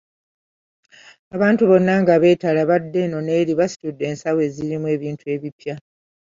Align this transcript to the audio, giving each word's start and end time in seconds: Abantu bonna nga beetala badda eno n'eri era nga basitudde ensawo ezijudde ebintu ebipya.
Abantu 1.35 1.63
bonna 1.69 1.93
nga 2.01 2.13
beetala 2.21 2.61
badda 2.69 2.97
eno 3.05 3.17
n'eri 3.23 3.51
era 3.51 3.53
nga 3.55 3.59
basitudde 3.59 4.03
ensawo 4.11 4.39
ezijudde 4.47 4.87
ebintu 4.95 5.25
ebipya. 5.35 5.75